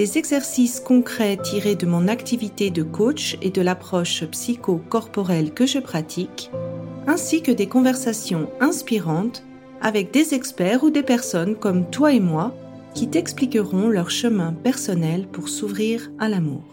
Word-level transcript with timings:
des 0.00 0.16
exercices 0.16 0.80
concrets 0.80 1.36
tirés 1.36 1.74
de 1.74 1.84
mon 1.84 2.08
activité 2.08 2.70
de 2.70 2.82
coach 2.82 3.36
et 3.42 3.50
de 3.50 3.60
l'approche 3.60 4.24
psycho-corporelle 4.24 5.52
que 5.52 5.66
je 5.66 5.78
pratique, 5.78 6.50
ainsi 7.06 7.42
que 7.42 7.52
des 7.52 7.66
conversations 7.66 8.48
inspirantes 8.60 9.44
avec 9.82 10.10
des 10.10 10.32
experts 10.32 10.84
ou 10.84 10.88
des 10.88 11.02
personnes 11.02 11.54
comme 11.54 11.90
toi 11.90 12.14
et 12.14 12.20
moi 12.20 12.54
qui 12.94 13.10
t'expliqueront 13.10 13.90
leur 13.90 14.10
chemin 14.10 14.54
personnel 14.54 15.28
pour 15.28 15.50
s'ouvrir 15.50 16.10
à 16.18 16.30
l'amour. 16.30 16.64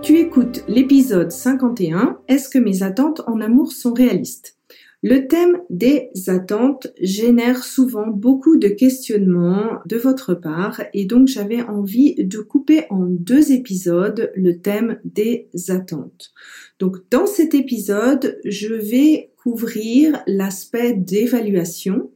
Tu 0.00 0.16
écoutes 0.16 0.62
l'épisode 0.68 1.32
51 1.32 2.20
Est-ce 2.28 2.48
que 2.48 2.60
mes 2.60 2.84
attentes 2.84 3.22
en 3.26 3.40
amour 3.40 3.72
sont 3.72 3.92
réalistes? 3.92 4.59
Le 5.02 5.26
thème 5.28 5.62
des 5.70 6.10
attentes 6.26 6.88
génère 7.00 7.64
souvent 7.64 8.06
beaucoup 8.06 8.58
de 8.58 8.68
questionnements 8.68 9.78
de 9.86 9.96
votre 9.96 10.34
part 10.34 10.82
et 10.92 11.06
donc 11.06 11.26
j'avais 11.28 11.62
envie 11.62 12.14
de 12.16 12.38
couper 12.38 12.84
en 12.90 13.06
deux 13.06 13.52
épisodes 13.52 14.30
le 14.36 14.58
thème 14.58 15.00
des 15.04 15.48
attentes. 15.68 16.32
Donc 16.78 16.98
dans 17.10 17.26
cet 17.26 17.54
épisode, 17.54 18.38
je 18.44 18.74
vais 18.74 19.32
couvrir 19.36 20.22
l'aspect 20.26 20.92
d'évaluation. 20.92 22.10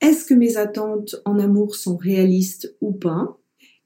Est-ce 0.00 0.24
que 0.24 0.34
mes 0.34 0.56
attentes 0.56 1.16
en 1.24 1.40
amour 1.40 1.74
sont 1.74 1.96
réalistes 1.96 2.76
ou 2.80 2.92
pas? 2.92 3.37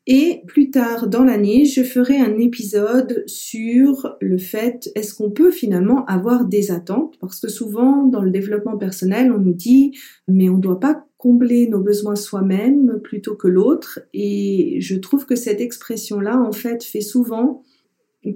Et 0.06 0.42
plus 0.48 0.70
tard 0.70 1.06
dans 1.06 1.22
l'année, 1.22 1.64
je 1.64 1.83
ferai 1.84 2.19
un 2.19 2.36
épisode 2.39 3.22
sur 3.27 4.17
le 4.20 4.36
fait 4.36 4.91
est-ce 4.97 5.14
qu'on 5.14 5.31
peut 5.31 5.53
finalement 5.53 6.05
avoir 6.06 6.45
des 6.47 6.72
attentes? 6.72 7.17
Parce 7.20 7.41
que 7.41 7.48
souvent 7.48 8.05
dans 8.06 8.23
le 8.23 8.30
développement 8.30 8.77
personnel, 8.77 9.30
on 9.30 9.39
nous 9.39 9.55
dit 9.55 9.97
mais 10.27 10.48
on 10.48 10.56
ne 10.56 10.62
doit 10.62 10.80
pas 10.80 11.06
combler 11.19 11.69
nos 11.69 11.80
besoins 11.80 12.17
soi-même 12.17 13.00
plutôt 13.05 13.36
que 13.36 13.47
l'autre. 13.47 14.00
Et 14.12 14.78
je 14.80 14.97
trouve 14.97 15.25
que 15.25 15.36
cette 15.36 15.61
expression-là 15.61 16.36
en 16.41 16.53
fait 16.53 16.83
fait 16.83 17.00
souvent 17.00 17.62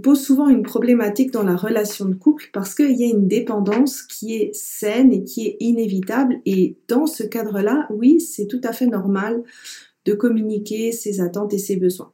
pose 0.03 0.21
souvent 0.21 0.49
une 0.49 0.63
problématique 0.63 1.31
dans 1.31 1.45
la 1.45 1.55
relation 1.55 2.07
de 2.07 2.15
couple 2.15 2.51
parce 2.53 2.75
qu'il 2.75 2.97
y 2.97 3.05
a 3.05 3.07
une 3.07 3.29
dépendance 3.29 4.03
qui 4.03 4.35
est 4.35 4.51
saine 4.53 5.13
et 5.13 5.23
qui 5.23 5.47
est 5.47 5.57
inévitable. 5.61 6.41
Et 6.45 6.77
dans 6.89 7.07
ce 7.07 7.23
cadre-là, 7.23 7.87
oui, 7.91 8.21
c'est 8.21 8.47
tout 8.47 8.61
à 8.65 8.73
fait 8.73 8.87
normal 8.87 9.45
de 10.07 10.15
communiquer 10.15 10.93
ses 10.93 11.21
attentes 11.21 11.53
et 11.53 11.59
ses 11.59 11.77
besoins. 11.77 12.13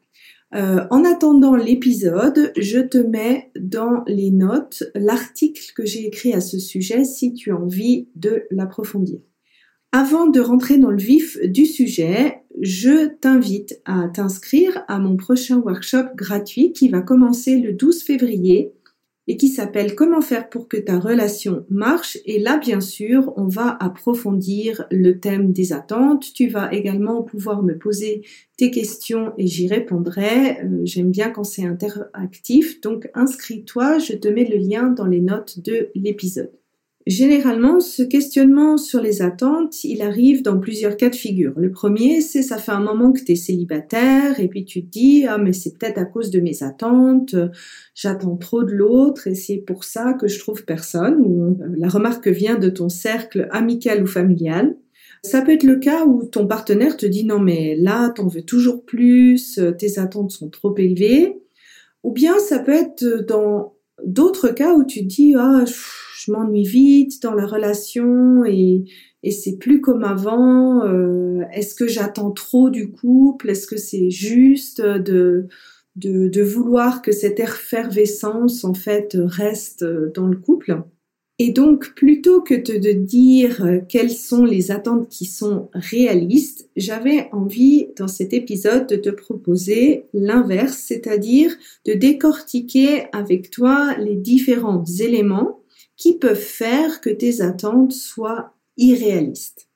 Euh, 0.55 0.85
en 0.91 1.05
attendant 1.05 1.55
l'épisode, 1.55 2.53
je 2.59 2.81
te 2.81 2.99
mets 2.99 3.51
dans 3.59 4.03
les 4.07 4.31
notes 4.31 4.83
l'article 4.95 5.73
que 5.75 5.87
j'ai 5.87 6.07
écrit 6.07 6.35
à 6.35 6.41
ce 6.41 6.59
sujet 6.59 7.05
si 7.05 7.33
tu 7.33 7.53
as 7.53 7.57
envie 7.57 8.09
de 8.17 8.43
l'approfondir. 8.51 9.21
Avant 9.93 10.27
de 10.27 10.41
rentrer 10.41 10.79
dans 10.79 10.91
le 10.91 11.03
vif 11.03 11.39
du 11.43 11.67
sujet, 11.67 12.43
je 12.61 13.09
t'invite 13.09 13.81
à 13.85 14.09
t'inscrire 14.09 14.85
à 14.89 14.99
mon 14.99 15.17
prochain 15.17 15.59
workshop 15.59 16.15
gratuit 16.17 16.73
qui 16.73 16.89
va 16.89 17.01
commencer 17.01 17.59
le 17.59 17.73
12 17.73 18.03
février 18.03 18.73
et 19.29 19.37
qui 19.37 19.49
s'appelle 19.49 19.95
Comment 19.95 20.21
faire 20.21 20.49
pour 20.49 20.69
que 20.69 20.77
ta 20.77 20.99
relation 20.99 21.65
marche. 21.71 22.19
Et 22.25 22.39
là, 22.39 22.59
bien 22.59 22.81
sûr, 22.81 23.33
on 23.37 23.47
va 23.47 23.77
approfondir 23.81 24.87
le 24.91 25.21
thème 25.21 25.53
des 25.53 25.73
attentes. 25.73 26.33
Tu 26.35 26.49
vas 26.49 26.73
également 26.73 27.23
pouvoir 27.23 27.63
me 27.63 27.79
poser 27.79 28.23
tes 28.57 28.71
questions 28.71 29.33
et 29.39 29.47
j'y 29.47 29.69
répondrai. 29.69 30.61
Euh, 30.61 30.81
j'aime 30.85 31.11
bien 31.11 31.31
quand 31.31 31.45
c'est 31.45 31.65
interactif. 31.65 32.81
Donc, 32.81 33.09
inscris-toi. 33.15 33.99
Je 33.99 34.15
te 34.15 34.29
mets 34.29 34.49
le 34.49 34.59
lien 34.59 34.89
dans 34.89 35.07
les 35.07 35.21
notes 35.21 35.61
de 35.61 35.91
l'épisode. 35.95 36.62
Généralement, 37.07 37.81
ce 37.81 38.05
questionnement 38.05 38.77
sur 38.77 39.01
les 39.01 39.23
attentes, 39.23 39.83
il 39.83 40.03
arrive 40.03 40.43
dans 40.43 40.59
plusieurs 40.59 40.97
cas 40.97 41.11
de 41.11 41.17
figure. 41.17 41.53
Le 41.57 41.73
premier, 41.73 42.21
c'est 42.21 42.43
ça 42.43 42.59
fait 42.59 42.71
un 42.71 42.81
moment 42.81 43.13
que 43.13 43.21
tu 43.21 43.33
es 43.33 43.37
célibataire 43.37 44.39
et 44.39 44.47
puis 44.47 44.65
tu 44.65 44.85
te 44.85 44.91
dis 44.91 45.27
ah 45.27 45.37
mais 45.37 45.53
c'est 45.53 45.77
peut-être 45.77 45.99
à 45.99 46.05
cause 46.05 46.31
de 46.31 46.39
mes 46.39 46.63
attentes, 46.63 47.35
j'attends 47.97 48.37
trop 48.37 48.63
de 48.63 48.71
l'autre 48.71 49.27
et 49.27 49.35
c'est 49.35 49.57
pour 49.57 49.83
ça 49.83 50.13
que 50.13 50.29
je 50.29 50.39
trouve 50.39 50.65
personne 50.65 51.17
ou 51.25 51.59
la 51.77 51.89
remarque 51.89 52.29
vient 52.29 52.57
de 52.57 52.69
ton 52.69 52.89
cercle 52.89 53.49
amical 53.51 54.05
ou 54.05 54.07
familial. 54.07 54.77
Ça 55.25 55.43
peut 55.43 55.53
être 55.53 55.65
le 55.65 55.77
cas 55.77 56.05
où 56.05 56.25
ton 56.25 56.47
partenaire 56.47 56.97
te 56.97 57.07
dit 57.07 57.25
non 57.25 57.41
mais 57.41 57.75
là 57.75 58.11
t'en 58.11 58.29
veux 58.29 58.43
toujours 58.43 58.85
plus, 58.85 59.61
tes 59.77 59.99
attentes 59.99 60.31
sont 60.31 60.51
trop 60.51 60.77
élevées. 60.79 61.37
Ou 62.05 62.13
bien 62.13 62.39
ça 62.39 62.61
peut 62.61 62.73
être 62.73 63.05
dans 63.27 63.75
d'autres 64.05 64.49
cas 64.49 64.75
où 64.75 64.85
tu 64.85 65.01
te 65.01 65.07
dis 65.07 65.35
ah 65.37 65.65
je 66.25 66.33
m'ennuie 66.33 66.65
vite 66.65 67.23
dans 67.23 67.35
la 67.35 67.47
relation 67.47 68.45
et, 68.45 68.85
c'est 69.31 69.57
plus 69.57 69.81
comme 69.81 70.03
avant. 70.03 70.85
Euh, 70.85 71.43
est-ce 71.53 71.77
que 71.77 71.87
j'attends 71.87 72.33
trop 72.33 72.71
du 72.71 72.91
couple? 72.91 73.51
Est-ce 73.51 73.69
que 73.69 73.77
c'est 73.77 74.11
juste 74.11 74.81
de, 74.81 75.47
de, 75.95 76.27
de, 76.27 76.43
vouloir 76.43 77.03
que 77.03 77.13
cette 77.13 77.39
effervescence 77.39 78.65
en 78.65 78.75
fait 78.75 79.17
reste 79.17 79.85
dans 79.85 80.27
le 80.27 80.37
couple? 80.37 80.83
Et 81.39 81.51
donc, 81.51 81.95
plutôt 81.95 82.41
que 82.41 82.55
de 82.55 82.93
dire 82.93 83.81
quelles 83.89 84.11
sont 84.11 84.45
les 84.45 84.71
attentes 84.71 85.09
qui 85.09 85.25
sont 85.25 85.71
réalistes, 85.73 86.69
j'avais 86.77 87.29
envie 87.33 87.89
dans 87.97 88.09
cet 88.09 88.33
épisode 88.33 88.87
de 88.87 88.97
te 88.97 89.11
proposer 89.11 90.07
l'inverse, 90.13 90.77
c'est-à-dire 90.77 91.57
de 91.87 91.95
décortiquer 91.95 93.05
avec 93.13 93.51
toi 93.51 93.97
les 93.99 94.17
différents 94.17 94.85
éléments 95.01 95.62
qui 96.03 96.19
peuvent 96.19 96.35
faire 96.35 97.01
que 97.01 97.11
tes 97.11 97.43
attentes 97.43 97.93
soient 97.93 98.55
irréalistes. 98.77 99.69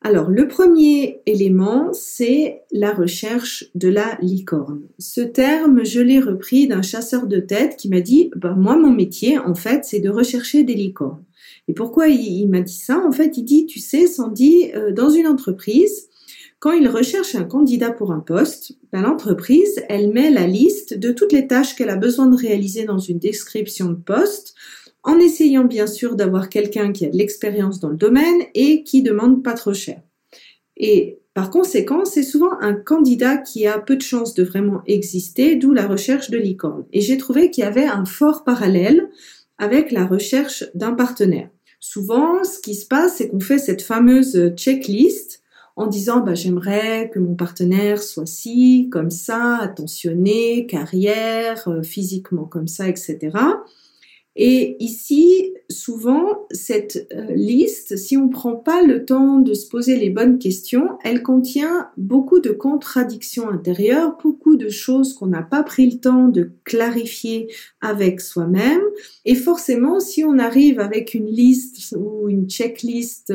Alors, 0.00 0.30
le 0.30 0.48
premier 0.48 1.20
élément, 1.26 1.92
c'est 1.92 2.62
la 2.72 2.94
recherche 2.94 3.66
de 3.74 3.88
la 3.88 4.16
licorne. 4.22 4.88
Ce 4.98 5.20
terme, 5.20 5.84
je 5.84 6.00
l'ai 6.00 6.18
repris 6.18 6.66
d'un 6.66 6.80
chasseur 6.80 7.26
de 7.26 7.40
tête 7.40 7.76
qui 7.76 7.90
m'a 7.90 8.00
dit, 8.00 8.30
bah, 8.36 8.54
moi, 8.56 8.78
mon 8.78 8.90
métier, 8.90 9.38
en 9.38 9.54
fait, 9.54 9.84
c'est 9.84 10.00
de 10.00 10.08
rechercher 10.08 10.64
des 10.64 10.72
licornes. 10.72 11.22
Et 11.68 11.74
pourquoi 11.74 12.08
il, 12.08 12.48
m'a 12.48 12.62
dit 12.62 12.72
ça? 12.72 12.98
En 13.06 13.12
fait, 13.12 13.36
il 13.36 13.44
dit, 13.44 13.66
tu 13.66 13.80
sais, 13.80 14.06
Sandy, 14.06 14.70
euh, 14.74 14.92
dans 14.92 15.10
une 15.10 15.26
entreprise, 15.26 16.08
quand 16.60 16.72
il 16.72 16.88
recherche 16.88 17.34
un 17.34 17.44
candidat 17.44 17.90
pour 17.90 18.12
un 18.12 18.20
poste, 18.20 18.72
ben, 18.92 19.02
l'entreprise, 19.02 19.82
elle 19.90 20.10
met 20.10 20.30
la 20.30 20.46
liste 20.46 20.94
de 20.94 21.12
toutes 21.12 21.32
les 21.32 21.46
tâches 21.46 21.74
qu'elle 21.74 21.90
a 21.90 21.96
besoin 21.96 22.26
de 22.26 22.36
réaliser 22.36 22.84
dans 22.84 22.98
une 22.98 23.18
description 23.18 23.90
de 23.90 23.94
poste 23.94 24.54
en 25.02 25.18
essayant 25.18 25.64
bien 25.64 25.86
sûr 25.86 26.16
d'avoir 26.16 26.48
quelqu'un 26.48 26.92
qui 26.92 27.06
a 27.06 27.10
de 27.10 27.16
l'expérience 27.16 27.80
dans 27.80 27.88
le 27.88 27.96
domaine 27.96 28.42
et 28.54 28.82
qui 28.84 29.02
demande 29.02 29.42
pas 29.42 29.54
trop 29.54 29.74
cher. 29.74 30.00
Et 30.76 31.18
par 31.34 31.50
conséquent, 31.50 32.04
c'est 32.04 32.22
souvent 32.22 32.58
un 32.60 32.74
candidat 32.74 33.36
qui 33.36 33.66
a 33.66 33.78
peu 33.78 33.96
de 33.96 34.02
chances 34.02 34.34
de 34.34 34.42
vraiment 34.42 34.82
exister, 34.86 35.56
d'où 35.56 35.72
la 35.72 35.86
recherche 35.86 36.30
de 36.30 36.38
licorne. 36.38 36.84
Et 36.92 37.00
j'ai 37.00 37.18
trouvé 37.18 37.50
qu'il 37.50 37.64
y 37.64 37.66
avait 37.66 37.84
un 37.84 38.04
fort 38.04 38.44
parallèle 38.44 39.08
avec 39.58 39.92
la 39.92 40.06
recherche 40.06 40.64
d'un 40.74 40.92
partenaire. 40.92 41.48
Souvent, 41.78 42.44
ce 42.44 42.58
qui 42.58 42.74
se 42.74 42.86
passe, 42.86 43.16
c'est 43.16 43.28
qu'on 43.28 43.40
fait 43.40 43.58
cette 43.58 43.82
fameuse 43.82 44.52
checklist 44.56 45.42
en 45.76 45.86
disant 45.86 46.20
bah, 46.20 46.34
j'aimerais 46.34 47.10
que 47.12 47.18
mon 47.18 47.34
partenaire 47.34 48.02
soit 48.02 48.26
ci, 48.26 48.88
comme 48.90 49.10
ça, 49.10 49.56
attentionné, 49.56 50.66
carrière, 50.66 51.68
euh, 51.68 51.82
physiquement 51.82 52.44
comme 52.44 52.68
ça, 52.68 52.88
etc. 52.88 53.30
Et 54.36 54.76
ici, 54.78 55.54
souvent, 55.68 56.46
cette 56.52 57.08
euh, 57.12 57.32
liste, 57.34 57.96
si 57.96 58.16
on 58.16 58.26
ne 58.26 58.32
prend 58.32 58.54
pas 58.54 58.82
le 58.82 59.04
temps 59.04 59.38
de 59.40 59.54
se 59.54 59.68
poser 59.68 59.96
les 59.96 60.08
bonnes 60.08 60.38
questions, 60.38 60.98
elle 61.02 61.22
contient 61.22 61.90
beaucoup 61.96 62.38
de 62.38 62.50
contradictions 62.50 63.48
intérieures, 63.48 64.16
beaucoup 64.22 64.56
de 64.56 64.68
choses 64.68 65.14
qu'on 65.14 65.26
n'a 65.26 65.42
pas 65.42 65.64
pris 65.64 65.90
le 65.90 65.98
temps 65.98 66.28
de 66.28 66.52
clarifier 66.64 67.52
avec 67.80 68.20
soi-même. 68.20 68.82
Et 69.24 69.34
forcément, 69.34 69.98
si 69.98 70.22
on 70.22 70.38
arrive 70.38 70.78
avec 70.78 71.14
une 71.14 71.26
liste 71.26 71.96
ou 71.98 72.28
une 72.28 72.48
checklist 72.48 73.32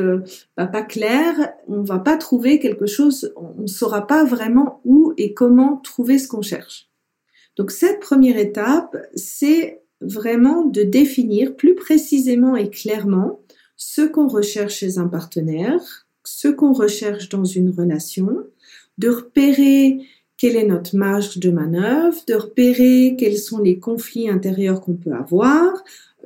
bah, 0.56 0.66
pas 0.66 0.82
claire, 0.82 1.52
on 1.68 1.82
va 1.82 1.98
pas 1.98 2.16
trouver 2.16 2.58
quelque 2.58 2.86
chose, 2.86 3.34
on 3.36 3.62
ne 3.62 3.66
saura 3.66 4.06
pas 4.06 4.24
vraiment 4.24 4.80
où 4.84 5.12
et 5.18 5.34
comment 5.34 5.76
trouver 5.76 6.18
ce 6.18 6.28
qu'on 6.28 6.42
cherche. 6.42 6.88
Donc 7.56 7.70
cette 7.70 8.00
première 8.00 8.36
étape, 8.38 8.96
c'est 9.14 9.82
vraiment 10.00 10.64
de 10.64 10.82
définir 10.82 11.56
plus 11.56 11.74
précisément 11.74 12.56
et 12.56 12.70
clairement 12.70 13.40
ce 13.76 14.02
qu'on 14.02 14.28
recherche 14.28 14.76
chez 14.76 14.98
un 14.98 15.08
partenaire, 15.08 16.06
ce 16.24 16.48
qu'on 16.48 16.72
recherche 16.72 17.28
dans 17.28 17.44
une 17.44 17.70
relation, 17.70 18.28
de 18.98 19.08
repérer 19.08 20.00
quelle 20.38 20.56
est 20.56 20.66
notre 20.66 20.96
marge 20.96 21.38
de 21.38 21.50
manœuvre, 21.50 22.18
de 22.26 22.34
repérer 22.34 23.16
quels 23.18 23.38
sont 23.38 23.58
les 23.58 23.78
conflits 23.78 24.28
intérieurs 24.28 24.80
qu'on 24.80 24.94
peut 24.94 25.12
avoir, 25.12 25.72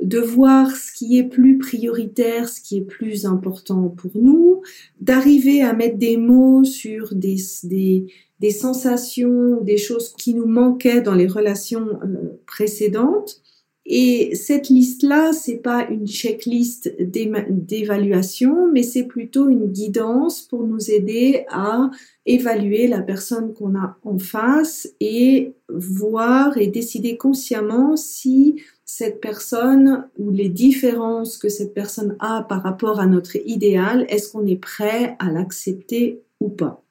de 0.03 0.19
voir 0.19 0.71
ce 0.75 0.93
qui 0.93 1.19
est 1.19 1.29
plus 1.29 1.59
prioritaire, 1.59 2.49
ce 2.49 2.61
qui 2.61 2.79
est 2.79 2.85
plus 2.85 3.27
important 3.27 3.89
pour 3.89 4.11
nous, 4.15 4.63
d'arriver 5.01 5.63
à 5.63 5.75
mettre 5.75 5.99
des 5.99 6.17
mots 6.17 6.65
sur 6.65 7.15
des, 7.15 7.37
des, 7.65 8.07
des 8.41 8.51
sensations, 8.51 9.61
des 9.61 9.77
choses 9.77 10.15
qui 10.17 10.35
nous 10.35 10.47
manquaient 10.47 11.03
dans 11.03 11.15
les 11.15 11.27
relations 11.27 12.01
euh, 12.03 12.41
précédentes. 12.47 13.43
Et 13.87 14.35
cette 14.35 14.69
liste-là, 14.69 15.33
c'est 15.33 15.57
pas 15.57 15.89
une 15.89 16.07
checklist 16.07 16.95
d'évaluation, 17.01 18.71
mais 18.71 18.83
c'est 18.83 19.05
plutôt 19.05 19.49
une 19.49 19.67
guidance 19.67 20.43
pour 20.43 20.65
nous 20.65 20.91
aider 20.91 21.45
à 21.49 21.91
évaluer 22.27 22.87
la 22.87 23.01
personne 23.01 23.55
qu'on 23.55 23.75
a 23.75 23.99
en 24.05 24.19
face 24.19 24.89
et 25.01 25.55
voir 25.69 26.59
et 26.59 26.67
décider 26.67 27.17
consciemment 27.17 27.97
si 27.97 28.57
cette 28.85 29.21
personne 29.21 30.09
ou 30.19 30.31
les 30.31 30.49
différences 30.49 31.39
que 31.39 31.49
cette 31.49 31.75
personne 31.75 32.17
a 32.21 32.43
par 32.43 32.63
rapport 32.63 33.01
à 33.01 33.07
notre 33.07 33.37
idéal, 33.47 34.05
est-ce 34.09 34.31
qu'on 34.31 34.47
est 34.47 34.57
prêt 34.61 35.17
à 35.19 35.31
l'accepter 35.31 36.23
ou 36.41 36.49
pas. 36.49 36.83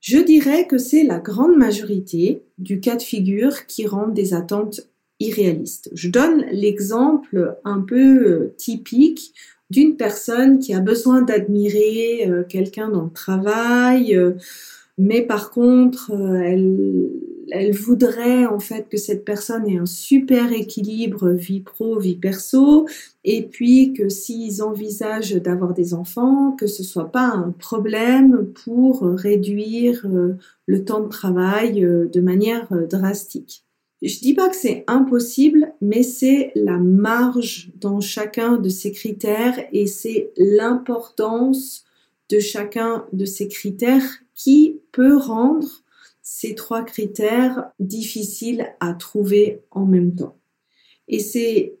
Je 0.00 0.18
dirais 0.18 0.66
que 0.66 0.78
c'est 0.78 1.04
la 1.04 1.18
grande 1.18 1.56
majorité 1.56 2.42
du 2.56 2.80
cas 2.80 2.96
de 2.96 3.02
figure 3.02 3.66
qui 3.66 3.86
rend 3.86 4.08
des 4.08 4.32
attentes 4.32 4.80
Je 5.20 6.08
donne 6.08 6.46
l'exemple 6.50 7.58
un 7.64 7.80
peu 7.80 8.26
euh, 8.26 8.54
typique 8.56 9.34
d'une 9.68 9.96
personne 9.96 10.58
qui 10.58 10.74
a 10.74 10.80
besoin 10.80 11.22
d'admirer 11.22 12.26
euh, 12.28 12.42
quelqu'un 12.42 12.88
dans 12.88 13.04
le 13.04 13.10
travail, 13.10 14.16
euh, 14.16 14.32
mais 14.96 15.22
par 15.22 15.50
contre, 15.50 16.10
elle, 16.44 17.10
elle 17.50 17.72
voudrait 17.72 18.46
en 18.46 18.58
fait 18.58 18.88
que 18.90 18.96
cette 18.96 19.24
personne 19.24 19.66
ait 19.68 19.78
un 19.78 19.86
super 19.86 20.52
équilibre 20.52 21.30
vie 21.30 21.60
pro, 21.60 21.98
vie 21.98 22.16
perso, 22.16 22.86
et 23.24 23.42
puis 23.42 23.92
que 23.92 24.08
s'ils 24.08 24.62
envisagent 24.62 25.36
d'avoir 25.36 25.74
des 25.74 25.94
enfants, 25.94 26.52
que 26.52 26.66
ce 26.66 26.82
soit 26.82 27.12
pas 27.12 27.28
un 27.28 27.54
problème 27.58 28.48
pour 28.64 29.02
réduire 29.02 30.06
le 30.66 30.84
temps 30.84 31.00
de 31.00 31.08
travail 31.08 31.80
de 31.80 32.20
manière 32.20 32.68
drastique. 32.90 33.64
Je 34.02 34.18
dis 34.20 34.32
pas 34.32 34.48
que 34.48 34.56
c'est 34.56 34.84
impossible, 34.86 35.74
mais 35.82 36.02
c'est 36.02 36.52
la 36.54 36.78
marge 36.78 37.70
dans 37.76 38.00
chacun 38.00 38.56
de 38.56 38.70
ces 38.70 38.92
critères 38.92 39.58
et 39.72 39.86
c'est 39.86 40.32
l'importance 40.38 41.84
de 42.30 42.38
chacun 42.38 43.06
de 43.12 43.26
ces 43.26 43.48
critères 43.48 44.08
qui 44.34 44.80
peut 44.92 45.16
rendre 45.16 45.68
ces 46.22 46.54
trois 46.54 46.82
critères 46.82 47.70
difficiles 47.78 48.72
à 48.80 48.94
trouver 48.94 49.62
en 49.70 49.84
même 49.84 50.14
temps. 50.14 50.38
Et 51.08 51.18
c'est 51.18 51.76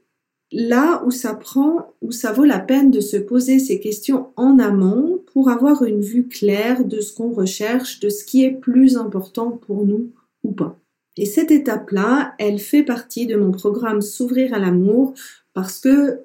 là 0.52 1.02
où 1.06 1.10
ça 1.10 1.34
prend, 1.34 1.94
où 2.02 2.10
ça 2.10 2.32
vaut 2.32 2.44
la 2.44 2.58
peine 2.58 2.90
de 2.90 3.00
se 3.00 3.16
poser 3.16 3.58
ces 3.58 3.80
questions 3.80 4.32
en 4.36 4.58
amont 4.58 5.22
pour 5.32 5.48
avoir 5.48 5.84
une 5.84 6.00
vue 6.02 6.26
claire 6.28 6.84
de 6.84 7.00
ce 7.00 7.14
qu'on 7.14 7.32
recherche, 7.32 8.00
de 8.00 8.08
ce 8.08 8.24
qui 8.24 8.44
est 8.44 8.50
plus 8.50 8.96
important 8.96 9.52
pour 9.52 9.86
nous 9.86 10.12
ou 10.42 10.52
pas. 10.52 10.76
Et 11.20 11.26
cette 11.26 11.50
étape-là, 11.50 12.34
elle 12.38 12.58
fait 12.58 12.82
partie 12.82 13.26
de 13.26 13.36
mon 13.36 13.50
programme 13.50 14.00
S'ouvrir 14.00 14.54
à 14.54 14.58
l'amour 14.58 15.12
parce 15.52 15.78
que 15.78 16.20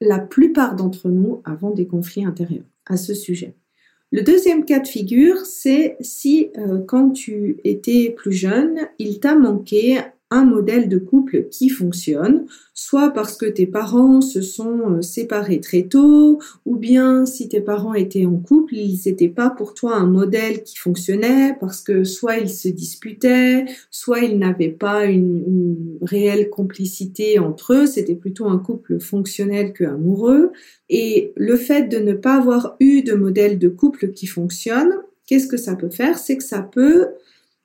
la 0.00 0.18
plupart 0.18 0.74
d'entre 0.74 1.08
nous 1.08 1.40
avons 1.44 1.70
des 1.70 1.86
conflits 1.86 2.24
intérieurs 2.24 2.64
à 2.86 2.96
ce 2.96 3.14
sujet. 3.14 3.54
Le 4.10 4.22
deuxième 4.22 4.64
cas 4.64 4.80
de 4.80 4.88
figure, 4.88 5.46
c'est 5.46 5.96
si 6.00 6.50
euh, 6.58 6.80
quand 6.84 7.10
tu 7.10 7.60
étais 7.62 8.10
plus 8.10 8.32
jeune, 8.32 8.80
il 8.98 9.20
t'a 9.20 9.36
manqué 9.36 10.00
un 10.34 10.44
modèle 10.44 10.88
de 10.88 10.98
couple 10.98 11.48
qui 11.50 11.68
fonctionne, 11.68 12.46
soit 12.74 13.10
parce 13.10 13.36
que 13.36 13.46
tes 13.46 13.66
parents 13.66 14.20
se 14.20 14.42
sont 14.42 14.96
euh, 14.96 15.02
séparés 15.02 15.60
très 15.60 15.84
tôt, 15.84 16.40
ou 16.66 16.76
bien 16.76 17.24
si 17.24 17.48
tes 17.48 17.60
parents 17.60 17.94
étaient 17.94 18.26
en 18.26 18.36
couple, 18.36 18.74
ils 18.74 19.00
n'étaient 19.06 19.28
pas 19.28 19.48
pour 19.48 19.74
toi 19.74 19.94
un 19.96 20.06
modèle 20.06 20.64
qui 20.64 20.76
fonctionnait 20.76 21.56
parce 21.60 21.80
que 21.80 22.02
soit 22.02 22.38
ils 22.38 22.50
se 22.50 22.68
disputaient, 22.68 23.64
soit 23.90 24.20
ils 24.20 24.38
n'avaient 24.38 24.68
pas 24.68 25.04
une, 25.04 25.44
une, 25.46 25.98
réelle 26.02 26.50
complicité 26.50 27.38
entre 27.38 27.74
eux, 27.74 27.86
c'était 27.86 28.16
plutôt 28.16 28.48
un 28.48 28.58
couple 28.58 28.98
fonctionnel 28.98 29.72
que 29.72 29.84
amoureux. 29.84 30.50
Et 30.90 31.32
le 31.36 31.56
fait 31.56 31.88
de 31.88 31.98
ne 31.98 32.12
pas 32.12 32.36
avoir 32.36 32.76
eu 32.80 33.02
de 33.02 33.14
modèle 33.14 33.58
de 33.58 33.68
couple 33.68 34.10
qui 34.10 34.26
fonctionne, 34.26 34.92
qu'est-ce 35.26 35.46
que 35.46 35.56
ça 35.56 35.76
peut 35.76 35.90
faire? 35.90 36.18
C'est 36.18 36.36
que 36.36 36.44
ça 36.44 36.60
peut 36.60 37.08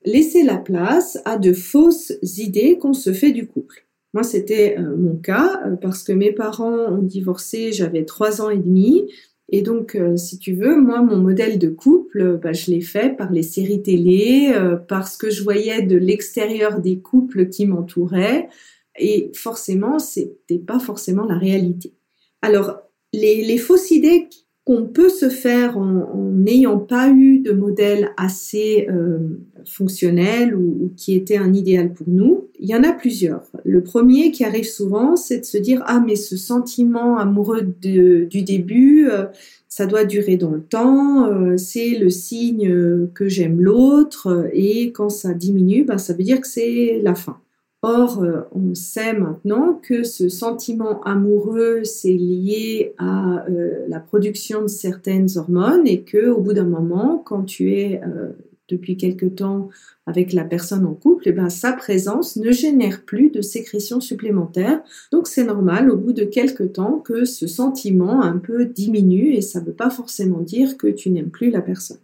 laisser 0.09 0.43
la 0.43 0.57
place 0.57 1.19
à 1.25 1.37
de 1.37 1.53
fausses 1.53 2.13
idées 2.37 2.77
qu'on 2.77 2.93
se 2.93 3.13
fait 3.13 3.31
du 3.31 3.47
couple. 3.47 3.85
Moi, 4.13 4.23
c'était 4.23 4.75
euh, 4.79 4.95
mon 4.97 5.15
cas 5.17 5.61
euh, 5.65 5.75
parce 5.75 6.03
que 6.03 6.11
mes 6.11 6.31
parents 6.31 6.87
ont 6.91 7.01
divorcé, 7.01 7.71
j'avais 7.71 8.05
trois 8.05 8.41
ans 8.41 8.49
et 8.49 8.57
demi. 8.57 9.11
Et 9.51 9.61
donc, 9.61 9.95
euh, 9.95 10.15
si 10.17 10.39
tu 10.39 10.53
veux, 10.53 10.79
moi, 10.79 11.01
mon 11.01 11.17
modèle 11.17 11.59
de 11.59 11.69
couple, 11.69 12.39
bah, 12.41 12.53
je 12.53 12.71
l'ai 12.71 12.81
fait 12.81 13.15
par 13.15 13.31
les 13.31 13.43
séries 13.43 13.81
télé, 13.81 14.51
parce 14.87 15.17
que 15.17 15.29
je 15.29 15.43
voyais 15.43 15.81
de 15.83 15.97
l'extérieur 15.97 16.79
des 16.81 16.99
couples 16.99 17.49
qui 17.49 17.65
m'entouraient. 17.65 18.49
Et 18.97 19.31
forcément, 19.33 19.97
c'était 19.99 20.59
pas 20.59 20.79
forcément 20.79 21.25
la 21.25 21.37
réalité. 21.37 21.93
Alors, 22.41 22.79
les, 23.13 23.43
les 23.43 23.57
fausses 23.57 23.91
idées 23.91 24.27
qu'on 24.69 24.85
peut 24.85 25.09
se 25.09 25.29
faire 25.29 25.79
en 25.79 26.31
n'ayant 26.31 26.77
pas 26.77 27.09
eu 27.09 27.39
de 27.39 27.53
modèle 27.53 28.11
assez 28.17 28.87
euh, 28.87 29.17
fonctionnel 29.65 30.53
ou, 30.55 30.93
qui 30.95 31.15
était 31.15 31.37
un 31.37 31.55
idéal 31.55 31.91
pour 31.91 32.07
nous, 32.07 32.49
il 32.59 32.69
y 32.69 32.75
en 32.75 32.83
a 32.83 32.91
plusieurs. 32.91 33.41
Le 33.65 33.81
premier 33.81 34.29
qui 34.29 34.43
arrive 34.43 34.67
souvent, 34.67 35.15
c'est 35.15 35.39
de 35.39 35.45
se 35.45 35.57
dire 35.57 35.81
ah 35.87 36.03
mais 36.05 36.15
ce 36.15 36.37
sentiment 36.37 37.17
amoureux 37.17 37.63
du 37.63 38.43
début, 38.43 39.09
euh, 39.09 39.25
ça 39.69 39.87
doit 39.87 40.05
durer 40.05 40.37
dans 40.37 40.51
le 40.51 40.61
temps, 40.61 41.25
euh, 41.25 41.57
c'est 41.57 41.97
le 41.97 42.11
signe 42.11 43.07
que 43.15 43.27
j'aime 43.27 43.59
l'autre 43.59 44.51
et 44.53 44.91
quand 44.91 45.09
ça 45.09 45.33
diminue, 45.33 45.83
ben, 45.83 45.97
ça 45.97 46.13
veut 46.13 46.23
dire 46.23 46.39
que 46.39 46.47
c'est 46.47 46.99
la 47.01 47.15
fin. 47.15 47.41
Or, 47.81 48.21
euh, 48.23 48.41
on 48.51 48.75
sait 48.75 49.13
maintenant 49.13 49.79
que 49.81 50.03
ce 50.03 50.27
sentiment 50.27 51.01
amoureux, 51.03 51.85
c'est 51.85 52.11
lié 52.11 52.93
à 52.97 53.45
euh, 53.49 53.85
la 53.87 54.01
production 54.01 54.63
de 54.63 54.67
certaines 54.67 55.29
hormones 55.37 55.87
et 55.87 56.01
que 56.01 56.27
au 56.27 56.41
bout 56.41 56.51
d'un 56.51 56.65
moment, 56.65 57.23
quand 57.25 57.43
tu 57.43 57.73
es 57.75 58.01
euh, 58.03 58.33
depuis 58.67 58.97
quelque 58.97 59.27
temps 59.27 59.69
avec 60.05 60.33
la 60.33 60.43
personne 60.43 60.85
en 60.85 60.93
couple, 60.93 61.29
eh 61.29 61.31
ben, 61.31 61.49
sa 61.49 61.71
présence 61.71 62.35
ne 62.35 62.51
génère 62.51 63.05
plus 63.05 63.31
de 63.31 63.41
sécrétions 63.41 64.01
supplémentaires. 64.01 64.81
Donc 65.13 65.27
c'est 65.27 65.45
normal 65.45 65.89
au 65.89 65.95
bout 65.95 66.13
de 66.13 66.25
quelque 66.25 66.63
temps 66.63 66.99
que 66.99 67.23
ce 67.23 67.47
sentiment 67.47 68.21
un 68.21 68.39
peu 68.39 68.65
diminue 68.65 69.35
et 69.35 69.41
ça 69.41 69.61
ne 69.61 69.65
veut 69.65 69.73
pas 69.73 69.89
forcément 69.89 70.41
dire 70.41 70.77
que 70.77 70.87
tu 70.87 71.11
n'aimes 71.11 71.31
plus 71.31 71.49
la 71.49 71.61
personne. 71.61 71.99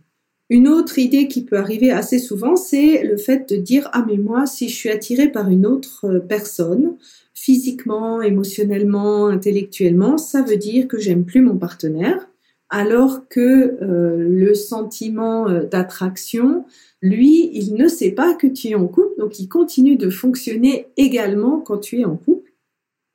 Une 0.50 0.68
autre 0.68 1.00
idée 1.00 1.28
qui 1.28 1.44
peut 1.44 1.58
arriver 1.58 1.92
assez 1.92 2.20
souvent, 2.20 2.56
c'est 2.56 3.04
le 3.04 3.18
fait 3.18 3.50
de 3.50 3.56
dire 3.56 3.90
ah 3.94 4.06
mais 4.08 4.18
moi 4.18 4.46
si 4.46 4.70
je 4.70 4.76
suis 4.76 4.92
attirée 4.92 5.32
par 5.32 5.50
une 5.50 5.66
autre 5.66 6.06
euh, 6.06 6.20
personne, 6.20 6.98
physiquement, 7.34 8.22
émotionnellement, 8.22 9.28
intellectuellement, 9.28 10.18
ça 10.18 10.44
veut 10.44 10.58
dire 10.58 10.88
que 10.88 11.00
j'aime 11.00 11.26
plus 11.26 11.42
mon 11.42 11.58
partenaire, 11.58 12.30
alors 12.70 13.28
que 13.28 13.78
euh, 13.82 14.18
le 14.18 14.54
sentiment 14.54 15.48
euh, 15.48 15.64
d'attraction, 15.64 16.66
lui, 17.02 17.50
il 17.54 17.74
ne 17.74 17.88
sait 17.88 18.12
pas 18.12 18.36
que 18.36 18.48
tu 18.48 18.70
es 18.70 18.76
en 18.76 18.88
couple, 18.88 19.20
donc 19.20 19.40
il 19.40 19.48
continue 19.48 19.96
de 19.96 20.12
fonctionner 20.12 20.88
également 20.96 21.60
quand 21.60 21.80
tu 21.80 22.02
es 22.02 22.06
en 22.06 22.18
couple. 22.18 22.52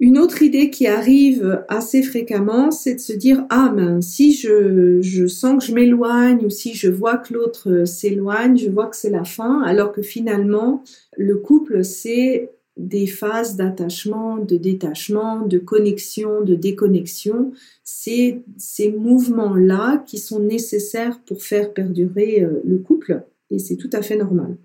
Une 0.03 0.17
autre 0.17 0.43
idée 0.43 0.71
qui 0.71 0.87
arrive 0.87 1.63
assez 1.69 2.03
fréquemment, 2.03 2.71
c'est 2.71 2.95
de 2.95 3.01
se 3.01 3.13
dire 3.13 3.45
ah 3.51 3.71
ben 3.77 4.01
si 4.01 4.33
je, 4.33 5.27
sens 5.27 5.63
que 5.63 5.71
je 5.71 5.75
m'éloigne 5.75 6.47
ou 6.47 6.49
si 6.49 6.73
je 6.73 6.89
vois 6.89 7.19
que 7.19 7.35
l'autre 7.35 7.71
euh, 7.71 7.85
s'éloigne, 7.85 8.57
je 8.57 8.71
vois 8.71 8.87
que 8.87 8.97
c'est 8.97 9.11
la 9.11 9.25
fin, 9.25 9.61
alors 9.61 9.93
que 9.93 10.01
finalement 10.01 10.83
le 11.19 11.37
couple 11.37 11.85
c'est 11.85 12.51
des 12.79 13.07
phases 13.07 13.57
d'attachement, 13.57 14.39
de 14.39 14.57
détachement, 14.57 15.45
de 15.45 15.59
connexion, 15.59 16.41
de 16.41 16.55
déconnexion. 16.55 17.53
C'est 17.85 18.41
ces 18.57 18.91
mouvements-là 18.91 20.03
qui 20.07 20.17
sont 20.17 20.41
nécessaires 20.41 21.21
pour 21.27 21.43
faire 21.43 21.75
perdurer 21.75 22.43
euh, 22.43 22.63
le 22.65 22.79
couple 22.79 23.23
et 23.51 23.59
c'est 23.59 23.77
tout 23.77 23.91
à 23.93 24.01
fait 24.01 24.17
normal. 24.17 24.57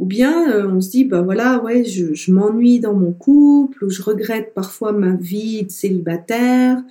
Ou 0.00 0.06
bien 0.06 0.50
euh, 0.50 0.66
on 0.66 0.80
se 0.80 0.90
dit, 0.90 1.04
bah 1.04 1.20
voilà, 1.20 1.62
ouais, 1.62 1.84
je, 1.84 2.32
m'ennuie 2.32 2.80
dans 2.80 2.94
mon 2.94 3.12
couple, 3.12 3.84
ou 3.84 3.90
je 3.90 4.02
regrette 4.02 4.54
parfois 4.54 4.92
ma 4.92 5.14
vie 5.14 5.62
de 5.64 5.70
célibataire, 5.70 6.82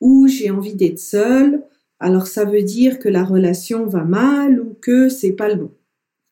ou 0.00 0.28
j'ai 0.28 0.50
envie 0.50 0.74
d'être 0.74 1.00
seule. 1.00 1.62
Alors 1.98 2.28
ça 2.28 2.44
veut 2.44 2.62
dire 2.62 3.00
que 3.00 3.08
la 3.08 3.24
relation 3.24 3.86
va 3.86 4.04
mal 4.04 4.60
ou 4.60 4.76
que 4.80 5.08
c'est 5.08 5.32
pas 5.32 5.48
le 5.48 5.56
bon. 5.56 5.70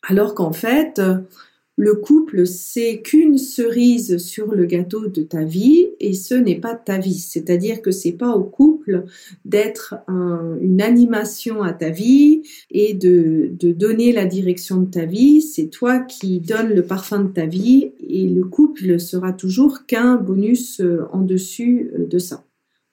Alors 0.09 0.35
qu'en 0.35 0.53
fait, 0.53 1.01
le 1.81 1.95
couple, 1.95 2.47
c'est 2.47 3.01
qu'une 3.01 3.39
cerise 3.39 4.19
sur 4.19 4.55
le 4.55 4.67
gâteau 4.67 5.07
de 5.07 5.23
ta 5.23 5.45
vie 5.45 5.87
et 5.99 6.13
ce 6.13 6.35
n'est 6.35 6.61
pas 6.61 6.75
ta 6.75 6.99
vie. 6.99 7.19
C'est-à-dire 7.19 7.81
que 7.81 7.91
c'est 7.91 8.13
pas 8.13 8.33
au 8.33 8.45
couple 8.45 9.05
d'être 9.47 9.95
une 10.07 10.83
animation 10.83 11.63
à 11.63 11.73
ta 11.73 11.89
vie 11.89 12.43
et 12.71 12.93
de, 12.93 13.53
donner 13.73 14.13
la 14.13 14.27
direction 14.27 14.83
de 14.83 14.91
ta 14.91 15.07
vie. 15.07 15.41
C'est 15.41 15.69
toi 15.69 16.01
qui 16.01 16.41
donnes 16.41 16.75
le 16.75 16.83
parfum 16.83 17.25
de 17.25 17.33
ta 17.33 17.47
vie 17.47 17.93
et 18.07 18.29
le 18.29 18.45
couple 18.45 19.01
sera 19.01 19.33
toujours 19.33 19.87
qu'un 19.87 20.17
bonus 20.17 20.81
euh, 20.81 21.07
en 21.13 21.23
dessus 21.23 21.93
euh, 21.99 22.07
de 22.07 22.19
ça. 22.19 22.45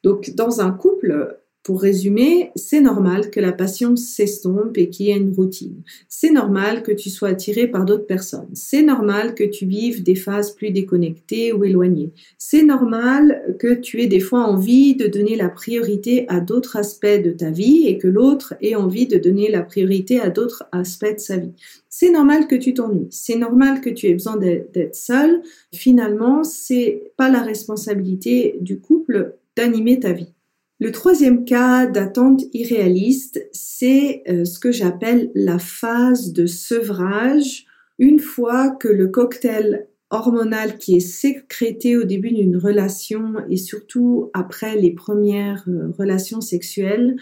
Donc, 0.03 0.33
dans 0.35 0.61
un 0.61 0.71
couple, 0.71 1.37
pour 1.67 1.81
résumer, 1.81 2.51
c'est 2.55 2.79
normal 2.79 3.29
que 3.29 3.41
la 3.41 3.51
passion 3.51 3.97
s'estompe 3.97 4.77
et 4.77 4.89
qu'il 4.89 5.07
y 5.07 5.09
ait 5.09 5.17
une 5.17 5.35
routine. 5.35 5.83
C'est 6.07 6.31
normal 6.31 6.81
que 6.81 6.93
tu 6.93 7.09
sois 7.09 7.27
attiré 7.27 7.67
par 7.67 7.83
d'autres 7.83 8.05
personnes. 8.05 8.47
C'est 8.53 8.83
normal 8.83 9.35
que 9.35 9.43
tu 9.43 9.65
vives 9.65 10.01
des 10.01 10.15
phases 10.15 10.51
plus 10.51 10.71
déconnectées 10.71 11.51
ou 11.51 11.65
éloignées. 11.65 12.13
C'est 12.37 12.63
normal 12.63 13.57
que 13.59 13.73
tu 13.73 14.01
aies 14.01 14.07
des 14.07 14.21
fois 14.21 14.45
envie 14.45 14.95
de 14.95 15.07
donner 15.07 15.35
la 15.35 15.49
priorité 15.49 16.25
à 16.29 16.39
d'autres 16.39 16.77
aspects 16.77 17.05
de 17.05 17.31
ta 17.31 17.51
vie 17.51 17.85
et 17.85 17.97
que 17.97 18.07
l'autre 18.07 18.53
ait 18.61 18.75
envie 18.75 19.07
de 19.07 19.17
donner 19.17 19.51
la 19.51 19.61
priorité 19.61 20.21
à 20.21 20.29
d'autres 20.29 20.63
aspects 20.71 21.15
de 21.15 21.19
sa 21.19 21.35
vie. 21.35 21.51
C'est 21.89 22.11
normal 22.11 22.47
que 22.47 22.55
tu 22.55 22.75
t'ennuies. 22.75 23.09
C'est 23.09 23.35
normal 23.35 23.81
que 23.81 23.89
tu 23.89 24.07
aies 24.07 24.13
besoin 24.13 24.37
d'être 24.37 24.95
seul. 24.95 25.41
Finalement, 25.73 26.45
c'est 26.45 27.11
pas 27.17 27.29
la 27.29 27.41
responsabilité 27.41 28.55
du 28.61 28.79
couple 28.79 29.35
d'animer 29.57 29.99
ta 29.99 30.13
vie. 30.13 30.31
Le 30.79 30.91
troisième 30.91 31.43
cas 31.43 31.87
d'attente 31.87 32.43
irréaliste, 32.53 33.47
c'est 33.51 34.21
euh, 34.29 34.45
ce 34.45 34.59
que 34.59 34.71
j'appelle 34.71 35.31
la 35.33 35.57
phase 35.57 36.33
de 36.33 36.45
sevrage. 36.45 37.65
Une 37.97 38.19
fois 38.19 38.69
que 38.69 38.87
le 38.87 39.07
cocktail 39.07 39.87
hormonal 40.11 40.77
qui 40.77 40.95
est 40.95 41.01
sécrété 41.01 41.97
au 41.97 42.03
début 42.03 42.31
d'une 42.31 42.57
relation 42.57 43.33
et 43.49 43.57
surtout 43.57 44.29
après 44.33 44.77
les 44.77 44.91
premières 44.91 45.65
euh, 45.67 45.91
relations 45.97 46.41
sexuelles 46.41 47.17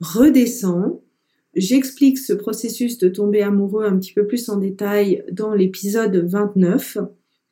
redescend. 0.00 0.98
J'explique 1.54 2.18
ce 2.18 2.32
processus 2.32 2.98
de 2.98 3.08
tomber 3.08 3.42
amoureux 3.42 3.84
un 3.84 3.98
petit 3.98 4.14
peu 4.14 4.26
plus 4.26 4.48
en 4.48 4.56
détail 4.56 5.24
dans 5.30 5.54
l'épisode 5.54 6.16
29. 6.16 6.98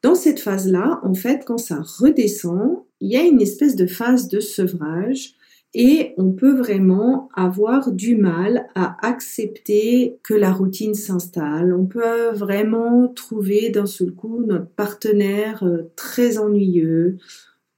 Dans 0.03 0.17
cette 0.17 0.41
phase-là, 0.41 1.01
en 1.05 1.15
fait, 1.15 1.45
quand 1.47 1.59
ça 1.59 1.81
redescend, 1.81 2.83
il 3.01 3.13
y 3.13 3.17
a 3.17 3.23
une 3.23 3.41
espèce 3.41 3.77
de 3.77 3.87
phase 3.87 4.29
de 4.29 4.41
sevrage 4.41 5.35
et 5.75 6.13
on 6.19 6.33
peut 6.33 6.55
vraiment 6.55 7.29
avoir 7.35 7.93
du 7.93 8.17
mal 8.17 8.67
à 8.75 8.97
accepter 9.07 10.19
que 10.23 10.35
la 10.35 10.53
routine 10.53 10.95
s'installe. 10.95 11.75
On 11.75 11.87
peut 11.87 12.31
vraiment 12.33 13.09
trouver 13.09 13.71
d'un 13.71 13.87
seul 13.87 14.13
coup 14.13 14.45
notre 14.45 14.69
partenaire 14.69 15.65
euh, 15.65 15.91
très 15.97 16.39
ennuyeux, 16.39 17.17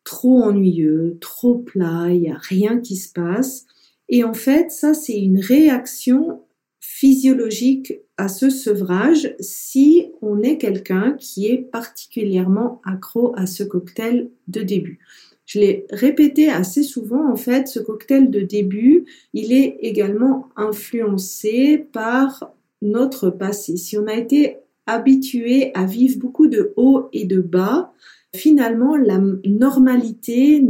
trop 0.03 0.43
ennuyeux, 0.43 1.19
trop 1.21 1.57
plat, 1.57 2.09
il 2.09 2.23
n'y 2.23 2.31
a 2.31 2.39
rien 2.39 2.81
qui 2.81 2.97
se 2.97 3.13
passe. 3.13 3.65
Et 4.09 4.25
en 4.25 4.35
fait, 4.35 4.71
ça, 4.71 4.93
c'est 4.93 5.19
une 5.19 5.39
réaction 5.39 6.43
physiologique 6.81 7.95
à 8.17 8.29
ce 8.29 8.51
sevrage 8.51 9.35
si 9.41 10.13
on 10.21 10.43
est 10.43 10.59
quelqu'un 10.59 11.17
qui 11.19 11.47
est 11.47 11.59
particulièrement 11.59 12.83
accro 12.85 13.35
à 13.37 13.47
ce 13.47 13.63
cocktail 13.63 14.31
de 14.49 14.63
début. 14.63 14.99
Je 15.47 15.59
l'ai 15.59 15.87
répété 15.91 16.49
assez 16.49 16.83
souvent, 16.83 17.31
en 17.31 17.37
fait, 17.37 17.69
ce 17.69 17.81
cocktail 17.81 18.31
de 18.31 18.41
début, 18.41 19.05
il 19.33 19.53
est 19.53 19.79
également 19.81 20.49
influencé 20.57 21.87
par 21.93 22.55
notre 22.81 23.31
passé. 23.31 23.77
Si 23.77 23.99
on 23.99 24.07
a 24.07 24.15
été 24.15 24.59
habitué 24.87 25.71
à 25.75 25.85
vivre 25.85 26.19
beaucoup 26.19 26.47
de 26.47 26.73
hauts 26.77 27.09
et 27.13 27.25
de 27.25 27.41
bas, 27.41 27.93
finalement, 28.35 28.97
la 28.97 29.21
normalité 29.45 30.63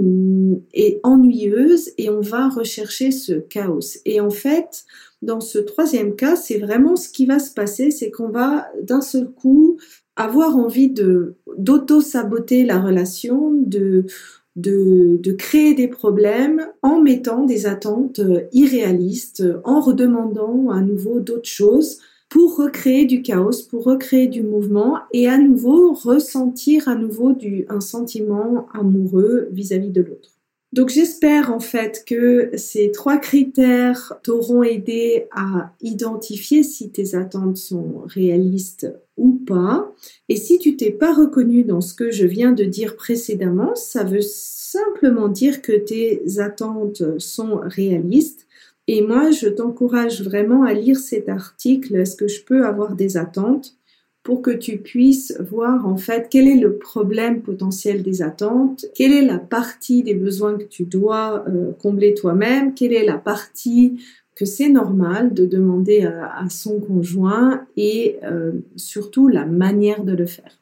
est 0.74 1.00
ennuyeuse 1.02 1.90
et 1.98 2.10
on 2.10 2.20
va 2.20 2.48
rechercher 2.48 3.10
ce 3.10 3.32
chaos. 3.32 3.98
Et 4.04 4.20
en 4.20 4.30
fait, 4.30 4.84
dans 5.22 5.40
ce 5.40 5.58
troisième 5.58 6.14
cas, 6.14 6.36
c'est 6.36 6.58
vraiment 6.58 6.96
ce 6.96 7.08
qui 7.08 7.26
va 7.26 7.38
se 7.38 7.52
passer, 7.52 7.90
c'est 7.90 8.10
qu'on 8.10 8.28
va 8.28 8.66
d'un 8.82 9.00
seul 9.00 9.30
coup 9.30 9.78
avoir 10.16 10.56
envie 10.56 10.90
de 10.90 11.36
d'auto-saboter 11.56 12.64
la 12.64 12.80
relation, 12.80 13.52
de 13.52 14.04
de, 14.56 15.32
créer 15.32 15.74
des 15.74 15.88
problèmes 15.88 16.66
en 16.82 17.00
mettant 17.00 17.44
des 17.44 17.66
attentes 17.66 18.20
euh, 18.20 18.42
irréalistes, 18.52 19.44
en 19.64 19.80
redemandant 19.80 20.70
à 20.70 20.80
nouveau 20.80 21.20
d'autres 21.20 21.48
choses 21.48 21.98
pour 22.28 22.56
recréer 22.56 23.04
du 23.04 23.22
chaos, 23.22 23.66
pour 23.70 23.84
recréer 23.84 24.26
du 24.26 24.42
mouvement 24.42 24.98
et 25.12 25.28
à 25.28 25.38
nouveau 25.38 25.92
ressentir 25.92 26.88
à 26.88 26.94
nouveau 26.94 27.32
du, 27.32 27.64
un 27.68 27.80
sentiment 27.80 28.66
amoureux 28.72 29.48
vis-à-vis 29.52 29.90
de 29.90 30.02
l'autre. 30.02 30.33
Donc 30.74 30.88
j'espère 30.88 31.52
en 31.52 31.60
fait 31.60 32.02
que 32.04 32.50
ces 32.56 32.90
trois 32.90 33.18
critères 33.18 34.14
t'auront 34.24 34.64
aidé 34.64 35.28
à 35.30 35.72
identifier 35.80 36.64
si 36.64 36.90
tes 36.90 37.14
attentes 37.14 37.58
sont 37.58 38.02
réalistes 38.06 38.92
ou 39.16 39.40
pas. 39.46 39.94
Et 40.28 40.34
si 40.34 40.58
tu 40.58 40.76
t'es 40.76 40.90
pas 40.90 41.14
reconnu 41.14 41.62
dans 41.62 41.80
ce 41.80 41.94
que 41.94 42.10
je 42.10 42.26
viens 42.26 42.50
de 42.50 42.64
dire 42.64 42.96
précédemment, 42.96 43.76
ça 43.76 44.02
veut 44.02 44.20
simplement 44.20 45.28
dire 45.28 45.62
que 45.62 45.70
tes 45.70 46.40
attentes 46.40 47.20
sont 47.20 47.60
réalistes. 47.62 48.48
Et 48.88 49.00
moi, 49.00 49.30
je 49.30 49.46
t'encourage 49.46 50.22
vraiment 50.22 50.64
à 50.64 50.74
lire 50.74 50.98
cet 50.98 51.28
article. 51.28 51.94
Est-ce 51.94 52.16
que 52.16 52.26
je 52.26 52.42
peux 52.42 52.66
avoir 52.66 52.96
des 52.96 53.16
attentes? 53.16 53.76
Pour 54.24 54.40
que 54.40 54.50
tu 54.50 54.78
puisses 54.78 55.36
voir 55.38 55.86
en 55.86 55.96
fait 55.96 56.28
quel 56.30 56.48
est 56.48 56.56
le 56.56 56.78
problème 56.78 57.42
potentiel 57.42 58.02
des 58.02 58.22
attentes, 58.22 58.86
quelle 58.94 59.12
est 59.12 59.24
la 59.24 59.38
partie 59.38 60.02
des 60.02 60.14
besoins 60.14 60.56
que 60.56 60.64
tu 60.64 60.84
dois 60.84 61.44
euh, 61.46 61.72
combler 61.80 62.14
toi-même, 62.14 62.74
quelle 62.74 62.94
est 62.94 63.04
la 63.04 63.18
partie 63.18 64.00
que 64.34 64.46
c'est 64.46 64.70
normal 64.70 65.32
de 65.32 65.46
demander 65.46 66.02
à, 66.02 66.48
son 66.48 66.80
conjoint 66.80 67.64
et 67.76 68.16
euh, 68.24 68.50
surtout 68.74 69.28
la 69.28 69.46
manière 69.46 70.02
de 70.02 70.12
le 70.12 70.26
faire. 70.26 70.58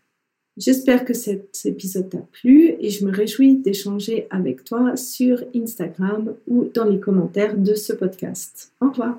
J'espère 0.59 1.07
que 1.07 1.15
cet 1.15 1.59
épisode 1.65 2.11
t'a 2.11 2.19
plu 2.19 2.75
et 2.79 2.91
je 2.91 3.07
me 3.07 3.11
réjouis 3.11 3.57
d'échanger 3.57 4.27
avec 4.29 4.65
toi 4.65 4.97
sur 4.97 5.43
Instagram 5.57 6.35
ou 6.47 6.65
dans 6.75 6.85
les 6.85 7.01
commentaires 7.01 7.57
de 7.57 7.75
ce 7.75 7.95
podcast. 7.95 8.73
Au 8.83 8.91
revoir. 8.91 9.19